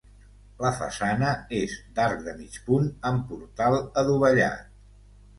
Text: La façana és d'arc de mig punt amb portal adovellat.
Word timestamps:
La 0.63 0.69
façana 0.77 1.33
és 1.57 1.75
d'arc 1.99 2.23
de 2.27 2.33
mig 2.39 2.57
punt 2.69 2.87
amb 3.09 3.27
portal 3.33 3.77
adovellat. 4.05 4.65